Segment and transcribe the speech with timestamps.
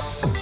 [0.00, 0.39] you